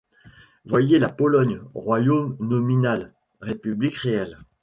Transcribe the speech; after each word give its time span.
Voyez 0.65 0.97
la 0.97 1.09
Pologne; 1.09 1.59
royaume 1.75 2.35
nominal, 2.39 3.13
république 3.39 3.97
réelle. 3.97 4.39